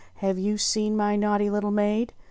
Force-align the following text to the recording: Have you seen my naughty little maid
Have 0.15 0.39
you 0.39 0.57
seen 0.57 0.97
my 0.97 1.15
naughty 1.15 1.51
little 1.51 1.69
maid 1.69 2.11